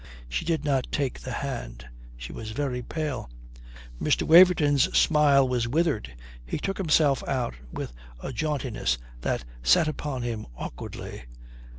[0.27, 1.85] She did not take the hand.
[2.17, 3.29] She was very pale.
[4.01, 4.23] Mr.
[4.23, 6.15] Waverton's smile was withered.
[6.43, 11.25] He took himself out with a jauntiness that sat upon him awkwardly.